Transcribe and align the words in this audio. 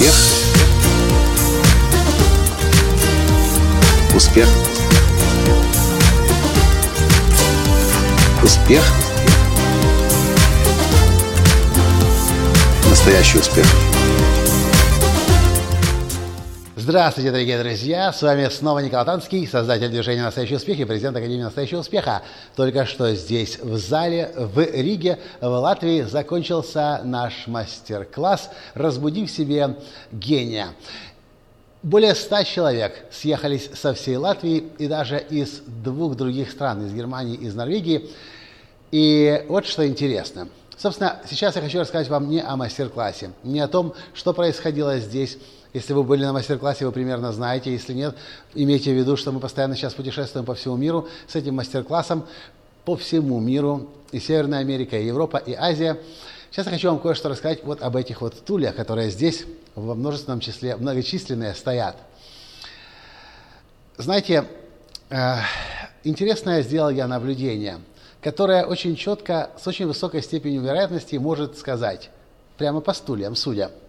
Успех. 0.00 0.14
Успех. 4.14 4.48
Успех. 8.42 8.82
Настоящий 12.88 13.38
успех. 13.38 13.66
Здравствуйте, 16.90 17.30
дорогие 17.30 17.56
друзья! 17.56 18.12
С 18.12 18.20
вами 18.20 18.48
снова 18.48 18.80
Николай 18.80 19.06
Танский, 19.06 19.46
создатель 19.46 19.90
движения 19.90 20.24
«Настоящий 20.24 20.56
успех» 20.56 20.76
и 20.80 20.84
президент 20.84 21.16
Академии 21.16 21.44
«Настоящего 21.44 21.78
успеха». 21.78 22.22
Только 22.56 22.84
что 22.84 23.14
здесь, 23.14 23.60
в 23.60 23.76
зале, 23.76 24.32
в 24.34 24.58
Риге, 24.58 25.20
в 25.40 25.46
Латвии, 25.46 26.02
закончился 26.02 27.00
наш 27.04 27.46
мастер-класс 27.46 28.50
«Разбуди 28.74 29.26
в 29.26 29.30
себе 29.30 29.76
гения». 30.10 30.70
Более 31.84 32.16
ста 32.16 32.42
человек 32.42 33.04
съехались 33.12 33.70
со 33.72 33.94
всей 33.94 34.16
Латвии 34.16 34.64
и 34.78 34.88
даже 34.88 35.24
из 35.30 35.60
двух 35.60 36.16
других 36.16 36.50
стран, 36.50 36.84
из 36.84 36.92
Германии, 36.92 37.36
из 37.36 37.54
Норвегии. 37.54 38.10
И 38.90 39.44
вот 39.48 39.64
что 39.64 39.86
интересно. 39.86 40.48
Собственно, 40.76 41.20
сейчас 41.30 41.54
я 41.54 41.62
хочу 41.62 41.78
рассказать 41.78 42.08
вам 42.08 42.28
не 42.28 42.40
о 42.40 42.56
мастер-классе, 42.56 43.30
не 43.44 43.60
о 43.60 43.68
том, 43.68 43.94
что 44.12 44.32
происходило 44.32 44.98
здесь, 44.98 45.38
если 45.72 45.92
вы 45.92 46.02
были 46.02 46.24
на 46.24 46.32
мастер-классе, 46.32 46.84
вы 46.84 46.92
примерно 46.92 47.32
знаете. 47.32 47.72
Если 47.72 47.92
нет, 47.92 48.16
имейте 48.54 48.92
в 48.92 48.96
виду, 48.96 49.16
что 49.16 49.30
мы 49.30 49.38
постоянно 49.38 49.76
сейчас 49.76 49.94
путешествуем 49.94 50.44
по 50.44 50.54
всему 50.54 50.76
миру 50.76 51.08
с 51.28 51.36
этим 51.36 51.54
мастер-классом 51.54 52.26
по 52.84 52.96
всему 52.96 53.38
миру. 53.40 53.88
И 54.10 54.18
Северная 54.18 54.60
Америка, 54.60 54.98
и 54.98 55.06
Европа, 55.06 55.36
и 55.36 55.52
Азия. 55.52 55.98
Сейчас 56.50 56.66
я 56.66 56.72
хочу 56.72 56.88
вам 56.88 56.98
кое-что 56.98 57.28
рассказать 57.28 57.62
вот 57.62 57.82
об 57.82 57.94
этих 57.94 58.20
вот 58.20 58.34
стульях, 58.34 58.74
которые 58.74 59.10
здесь 59.10 59.44
во 59.76 59.94
множественном 59.94 60.40
числе, 60.40 60.74
многочисленные 60.74 61.54
стоят. 61.54 61.96
Знаете, 63.96 64.46
э, 65.10 65.36
интересное 66.02 66.62
сделал 66.62 66.90
я 66.90 67.06
наблюдение, 67.06 67.78
которое 68.20 68.66
очень 68.66 68.96
четко, 68.96 69.50
с 69.56 69.68
очень 69.68 69.86
высокой 69.86 70.22
степенью 70.22 70.62
вероятности 70.62 71.14
может 71.14 71.56
сказать, 71.56 72.10
прямо 72.58 72.80
по 72.80 72.92
стульям, 72.92 73.36
судя– 73.36 73.70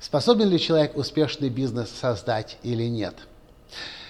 Способен 0.00 0.48
ли 0.48 0.58
человек 0.58 0.96
успешный 0.96 1.48
бизнес 1.48 1.90
создать 1.90 2.58
или 2.62 2.84
нет? 2.84 3.14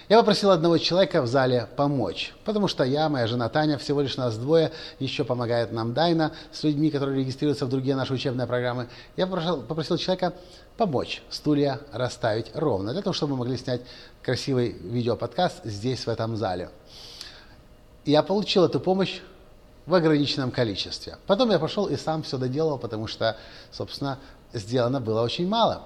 Я 0.09 0.17
попросил 0.17 0.49
одного 0.49 0.79
человека 0.79 1.21
в 1.21 1.27
зале 1.27 1.67
помочь, 1.75 2.33
потому 2.43 2.67
что 2.67 2.83
я, 2.83 3.09
моя 3.09 3.27
жена 3.27 3.47
Таня, 3.47 3.77
всего 3.77 4.01
лишь 4.01 4.17
нас 4.17 4.37
двое, 4.37 4.71
еще 4.97 5.23
помогает 5.23 5.71
нам 5.71 5.93
Дайна 5.93 6.31
с 6.51 6.63
людьми, 6.63 6.89
которые 6.89 7.19
регистрируются 7.19 7.67
в 7.67 7.69
другие 7.69 7.95
наши 7.95 8.13
учебные 8.13 8.47
программы. 8.47 8.89
Я 9.17 9.27
попросил, 9.27 9.61
попросил 9.61 9.97
человека 9.97 10.33
помочь 10.77 11.21
стулья 11.29 11.81
расставить 11.91 12.49
ровно, 12.55 12.93
для 12.93 13.03
того, 13.03 13.13
чтобы 13.13 13.33
мы 13.33 13.39
могли 13.39 13.55
снять 13.57 13.81
красивый 14.23 14.71
видеоподкаст 14.71 15.63
здесь, 15.63 16.07
в 16.07 16.09
этом 16.09 16.37
зале. 16.37 16.71
Я 18.03 18.23
получил 18.23 18.65
эту 18.65 18.79
помощь 18.79 19.21
в 19.85 19.93
ограниченном 19.93 20.49
количестве. 20.49 21.17
Потом 21.27 21.51
я 21.51 21.59
пошел 21.59 21.85
и 21.85 21.95
сам 21.97 22.23
все 22.23 22.37
доделал, 22.37 22.79
потому 22.79 23.05
что, 23.05 23.37
собственно, 23.71 24.17
сделано 24.53 24.99
было 24.99 25.21
очень 25.21 25.47
мало. 25.47 25.83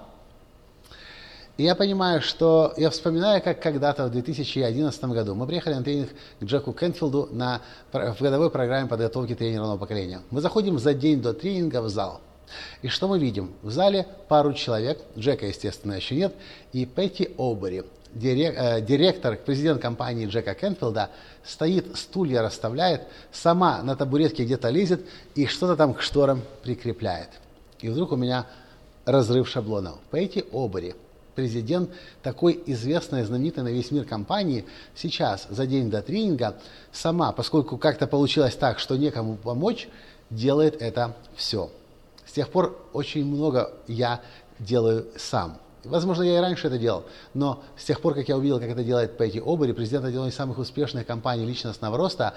И 1.56 1.62
я 1.62 1.76
понимаю, 1.76 2.20
что 2.20 2.74
я 2.76 2.90
вспоминаю, 2.90 3.40
как 3.40 3.62
когда-то 3.62 4.06
в 4.06 4.10
2011 4.10 5.04
году 5.04 5.36
мы 5.36 5.46
приехали 5.46 5.74
на 5.74 5.84
тренинг 5.84 6.10
к 6.40 6.44
Джеку 6.44 6.72
Кенфилду 6.72 7.28
на, 7.30 7.60
в 7.92 8.20
годовой 8.20 8.50
программе 8.50 8.88
подготовки 8.88 9.36
тренера 9.36 9.62
нового 9.62 9.78
поколения. 9.78 10.20
Мы 10.30 10.40
заходим 10.40 10.80
за 10.80 10.94
день 10.94 11.22
до 11.22 11.32
тренинга 11.32 11.80
в 11.80 11.88
зал. 11.88 12.20
И 12.82 12.88
что 12.88 13.06
мы 13.06 13.20
видим? 13.20 13.52
В 13.62 13.70
зале 13.70 14.06
пару 14.28 14.52
человек, 14.52 15.00
Джека, 15.16 15.46
естественно, 15.46 15.92
еще 15.92 16.16
нет, 16.16 16.34
и 16.72 16.86
Петти 16.86 17.30
Обери, 17.38 17.84
э, 18.14 18.80
директор, 18.80 19.36
президент 19.36 19.80
компании 19.80 20.26
Джека 20.26 20.54
Кенфилда, 20.54 21.10
стоит, 21.44 21.96
стулья 21.96 22.42
расставляет, 22.42 23.02
сама 23.30 23.80
на 23.82 23.94
табуретке 23.94 24.44
где-то 24.44 24.70
лезет 24.70 25.06
и 25.36 25.46
что-то 25.46 25.76
там 25.76 25.94
к 25.94 26.02
шторам 26.02 26.42
прикрепляет. 26.64 27.28
И 27.84 27.88
вдруг 27.90 28.12
у 28.12 28.16
меня 28.16 28.46
разрыв 29.04 29.46
шаблонов. 29.46 29.98
Пейти 30.10 30.42
Обери, 30.54 30.94
президент 31.34 31.90
такой 32.22 32.58
известной, 32.64 33.24
знаменитой 33.24 33.62
на 33.62 33.68
весь 33.68 33.90
мир 33.90 34.06
компании, 34.06 34.64
сейчас, 34.94 35.46
за 35.50 35.66
день 35.66 35.90
до 35.90 36.00
тренинга, 36.00 36.56
сама, 36.92 37.30
поскольку 37.32 37.76
как-то 37.76 38.06
получилось 38.06 38.56
так, 38.56 38.78
что 38.78 38.96
некому 38.96 39.36
помочь, 39.36 39.90
делает 40.30 40.80
это 40.80 41.14
все. 41.36 41.70
С 42.24 42.32
тех 42.32 42.48
пор 42.48 42.74
очень 42.94 43.26
много 43.26 43.70
я 43.86 44.22
делаю 44.58 45.06
сам. 45.18 45.58
Возможно, 45.84 46.22
я 46.22 46.38
и 46.38 46.40
раньше 46.40 46.68
это 46.68 46.78
делал, 46.78 47.04
но 47.34 47.62
с 47.76 47.84
тех 47.84 48.00
пор, 48.00 48.14
как 48.14 48.26
я 48.30 48.38
увидел, 48.38 48.60
как 48.60 48.70
это 48.70 48.82
делает 48.82 49.18
Пэти 49.18 49.42
Обери, 49.44 49.72
президент 49.72 50.06
одной 50.06 50.30
из 50.30 50.34
самых 50.34 50.56
успешных 50.56 51.06
компаний 51.06 51.44
личностного 51.44 51.98
роста, 51.98 52.32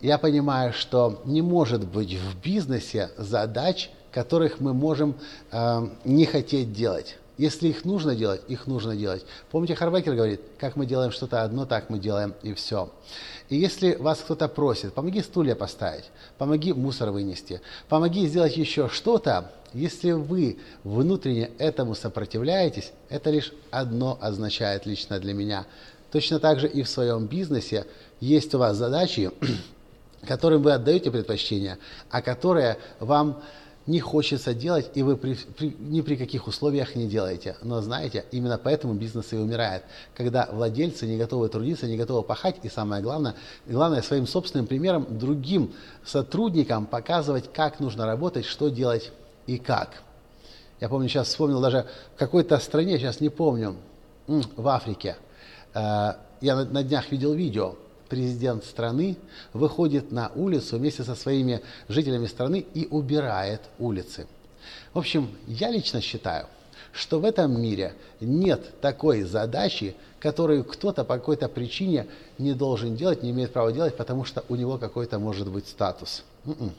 я 0.00 0.18
понимаю, 0.18 0.72
что 0.72 1.20
не 1.24 1.42
может 1.42 1.86
быть 1.86 2.14
в 2.14 2.40
бизнесе 2.40 3.10
задач, 3.16 3.90
которых 4.12 4.60
мы 4.60 4.72
можем 4.72 5.16
э, 5.52 5.88
не 6.04 6.24
хотеть 6.24 6.72
делать. 6.72 7.16
Если 7.38 7.68
их 7.68 7.84
нужно 7.84 8.14
делать, 8.14 8.40
их 8.48 8.66
нужно 8.66 8.96
делать. 8.96 9.26
Помните, 9.50 9.74
Харбекер 9.74 10.14
говорит, 10.14 10.40
как 10.58 10.74
мы 10.74 10.86
делаем 10.86 11.12
что-то 11.12 11.42
одно, 11.42 11.66
так 11.66 11.90
мы 11.90 11.98
делаем 11.98 12.34
и 12.42 12.54
все. 12.54 12.90
И 13.50 13.56
если 13.56 13.94
вас 13.96 14.20
кто-то 14.20 14.48
просит, 14.48 14.94
помоги 14.94 15.20
стулья 15.20 15.54
поставить, 15.54 16.04
помоги 16.38 16.72
мусор 16.72 17.10
вынести, 17.10 17.60
помоги 17.88 18.26
сделать 18.26 18.56
еще 18.56 18.88
что-то, 18.88 19.52
если 19.74 20.12
вы 20.12 20.58
внутренне 20.82 21.50
этому 21.58 21.94
сопротивляетесь, 21.94 22.92
это 23.10 23.30
лишь 23.30 23.52
одно 23.70 24.16
означает 24.20 24.86
лично 24.86 25.20
для 25.20 25.34
меня. 25.34 25.66
Точно 26.10 26.38
так 26.40 26.58
же 26.58 26.66
и 26.66 26.82
в 26.82 26.88
своем 26.88 27.26
бизнесе 27.26 27.84
есть 28.18 28.54
у 28.54 28.58
вас 28.58 28.78
задачи, 28.78 29.30
которым 30.26 30.62
вы 30.62 30.72
отдаете 30.72 31.10
предпочтение, 31.10 31.78
а 32.10 32.22
которые 32.22 32.78
вам 33.00 33.42
не 33.86 34.00
хочется 34.00 34.52
делать, 34.52 34.90
и 34.94 35.02
вы 35.02 35.16
при, 35.16 35.34
при, 35.34 35.76
ни 35.78 36.00
при 36.00 36.16
каких 36.16 36.48
условиях 36.48 36.96
не 36.96 37.06
делаете. 37.06 37.56
Но 37.62 37.80
знаете, 37.80 38.24
именно 38.32 38.58
поэтому 38.58 38.94
бизнес 38.94 39.32
и 39.32 39.36
умирает. 39.36 39.84
Когда 40.14 40.48
владельцы 40.50 41.06
не 41.06 41.16
готовы 41.16 41.48
трудиться, 41.48 41.86
не 41.86 41.96
готовы 41.96 42.22
пахать, 42.22 42.56
и 42.62 42.68
самое 42.68 43.02
главное, 43.02 43.34
главное 43.66 44.02
своим 44.02 44.26
собственным 44.26 44.66
примером 44.66 45.06
другим 45.18 45.72
сотрудникам 46.04 46.86
показывать, 46.86 47.52
как 47.52 47.78
нужно 47.78 48.06
работать, 48.06 48.44
что 48.44 48.68
делать 48.68 49.12
и 49.46 49.58
как. 49.58 50.02
Я 50.80 50.88
помню, 50.88 51.08
сейчас 51.08 51.28
вспомнил 51.28 51.60
даже 51.60 51.86
в 52.16 52.18
какой-то 52.18 52.58
стране, 52.58 52.98
сейчас 52.98 53.20
не 53.20 53.28
помню, 53.28 53.76
в 54.26 54.66
Африке. 54.68 55.16
Э, 55.74 56.14
я 56.40 56.56
на 56.56 56.82
днях 56.82 57.10
видел 57.12 57.32
видео, 57.34 57.76
президент 58.08 58.64
страны 58.64 59.16
выходит 59.52 60.12
на 60.12 60.30
улицу 60.34 60.78
вместе 60.78 61.04
со 61.04 61.14
своими 61.14 61.62
жителями 61.88 62.26
страны 62.26 62.64
и 62.74 62.86
убирает 62.90 63.60
улицы. 63.78 64.26
В 64.92 64.98
общем, 64.98 65.30
я 65.46 65.70
лично 65.70 66.00
считаю, 66.00 66.46
что 66.92 67.20
в 67.20 67.24
этом 67.24 67.60
мире 67.60 67.94
нет 68.20 68.80
такой 68.80 69.22
задачи, 69.22 69.94
которую 70.18 70.64
кто-то 70.64 71.04
по 71.04 71.18
какой-то 71.18 71.48
причине 71.48 72.06
не 72.38 72.54
должен 72.54 72.96
делать, 72.96 73.22
не 73.22 73.30
имеет 73.30 73.52
права 73.52 73.72
делать, 73.72 73.96
потому 73.96 74.24
что 74.24 74.44
у 74.48 74.56
него 74.56 74.78
какой-то 74.78 75.18
может 75.18 75.48
быть 75.48 75.68
статус. 75.68 76.24
М-м. 76.46 76.72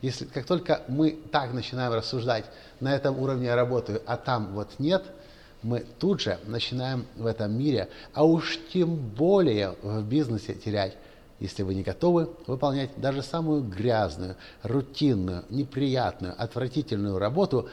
Если 0.00 0.24
как 0.24 0.46
только 0.46 0.82
мы 0.88 1.18
так 1.30 1.52
начинаем 1.52 1.92
рассуждать, 1.92 2.46
на 2.80 2.94
этом 2.94 3.18
уровне 3.18 3.46
я 3.46 3.56
работаю, 3.56 4.02
а 4.06 4.16
там 4.16 4.54
вот 4.54 4.68
нет– 4.78 5.04
мы 5.62 5.84
тут 5.98 6.20
же 6.20 6.38
начинаем 6.46 7.06
в 7.16 7.26
этом 7.26 7.56
мире, 7.58 7.88
а 8.12 8.24
уж 8.24 8.58
тем 8.72 8.96
более 8.96 9.74
в 9.82 10.02
бизнесе 10.02 10.54
терять, 10.54 10.96
если 11.40 11.62
вы 11.62 11.74
не 11.74 11.82
готовы 11.82 12.30
выполнять 12.46 12.90
даже 12.96 13.22
самую 13.22 13.62
грязную, 13.62 14.36
рутинную, 14.62 15.44
неприятную, 15.50 16.34
отвратительную 16.36 17.18
работу, 17.18 17.68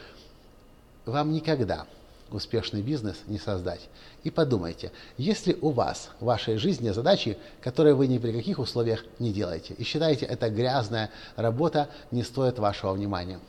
вам 1.06 1.31
никогда 1.31 1.86
успешный 2.31 2.81
бизнес 2.81 3.18
не 3.27 3.38
создать. 3.38 3.81
И 4.24 4.31
подумайте, 4.31 4.92
если 5.18 5.57
у 5.62 5.69
вас 5.69 6.09
в 6.19 6.25
вашей 6.25 6.57
жизни 6.57 6.89
задачи, 6.89 7.38
которые 7.62 7.94
вы 7.94 8.07
ни 8.07 8.18
при 8.18 8.31
каких 8.31 8.59
условиях 8.59 9.06
не 9.19 9.31
делаете, 9.31 9.75
и 9.77 9.83
считаете, 9.83 10.25
эта 10.25 10.50
грязная 10.50 11.12
работа 11.36 11.89
не 12.12 12.24
стоит 12.24 12.57
вашего 12.57 12.94
внимания. 12.94 13.39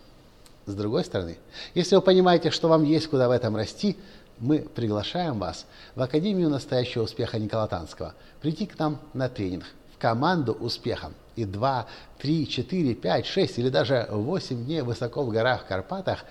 С 0.67 0.75
другой 0.75 1.05
стороны, 1.05 1.39
если 1.75 1.97
вы 1.97 2.03
понимаете, 2.03 2.51
что 2.51 2.69
вам 2.69 2.85
есть 2.85 3.09
куда 3.09 3.29
в 3.29 3.31
этом 3.31 3.57
расти, 3.57 3.97
мы 4.39 4.61
приглашаем 4.61 5.39
вас 5.39 5.67
в 5.95 6.03
Академию 6.03 6.49
настоящего 6.49 7.03
успеха 7.03 7.39
Никола 7.39 7.67
Танского 7.67 8.15
прийти 8.41 8.67
к 8.67 8.79
нам 8.79 8.99
на 9.15 9.29
тренинг. 9.29 9.65
В 9.95 9.99
команду 9.99 10.53
успеха. 10.53 11.13
И 11.37 11.45
2, 11.45 11.87
3, 12.19 12.49
4, 12.49 12.95
5, 12.95 13.27
6 13.27 13.59
или 13.59 13.69
даже 13.69 14.07
8 14.11 14.65
дней 14.65 14.83
высоко 14.83 15.23
в 15.23 15.31
горах 15.31 15.65
в 15.65 15.67
Карпатах 15.67 16.25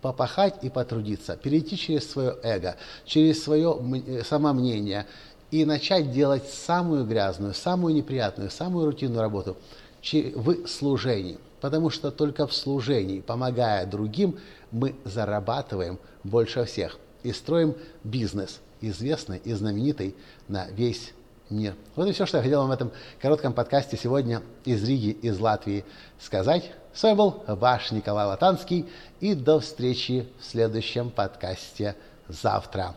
попахать 0.00 0.62
и 0.62 0.70
потрудиться, 0.70 1.36
перейти 1.36 1.76
через 1.76 2.10
свое 2.10 2.36
эго, 2.42 2.76
через 3.04 3.42
свое 3.42 3.76
э, 4.06 4.22
самомнение 4.22 5.06
и 5.50 5.64
начать 5.64 6.12
делать 6.12 6.48
самую 6.48 7.04
грязную, 7.06 7.54
самую 7.54 7.94
неприятную, 7.94 8.50
самую 8.50 8.86
рутинную 8.86 9.22
работу 9.22 9.56
в 10.02 10.66
служении– 10.66 11.38
Потому 11.60 11.90
что 11.90 12.10
только 12.10 12.46
в 12.46 12.54
служении, 12.54 13.20
помогая 13.20 13.86
другим, 13.86 14.38
мы 14.70 14.94
зарабатываем 15.04 15.98
больше 16.22 16.64
всех 16.64 16.98
и 17.26 17.32
строим 17.32 17.74
бизнес, 18.04 18.60
известный 18.80 19.38
и 19.38 19.52
знаменитый 19.52 20.14
на 20.46 20.68
весь 20.68 21.12
мир. 21.50 21.74
Вот 21.96 22.06
и 22.06 22.12
все, 22.12 22.24
что 22.24 22.36
я 22.36 22.42
хотел 22.42 22.60
вам 22.60 22.68
в 22.68 22.72
этом 22.72 22.92
коротком 23.20 23.52
подкасте 23.52 23.98
сегодня 24.00 24.42
из 24.64 24.84
Риги, 24.84 25.10
из 25.10 25.38
Латвии 25.40 25.84
сказать. 26.20 26.70
С 26.94 27.02
вами 27.02 27.16
был 27.16 27.42
ваш 27.48 27.90
Николай 27.90 28.26
Латанский. 28.26 28.86
И 29.18 29.34
до 29.34 29.58
встречи 29.58 30.28
в 30.38 30.44
следующем 30.44 31.10
подкасте 31.10 31.96
завтра. 32.28 32.94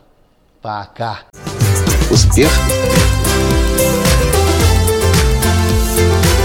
Пока. 0.62 1.22
Успех. 2.12 2.52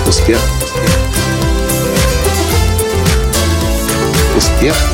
Успех. 0.07 0.41
Успех. 4.37 4.94